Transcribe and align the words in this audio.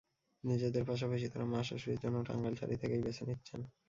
নিজেদের 0.43 0.83
পাশাপাশি 0.85 1.25
তাঁরা 1.27 1.45
মা, 1.45 1.59
শাশুড়ির 1.63 2.01
জন্যও 2.03 2.27
টাঙ্গাইল 2.29 2.55
শাড়ি 2.55 2.75
থেকেই 2.81 3.03
বেছে 3.05 3.23
নিচ্ছেন। 3.27 3.61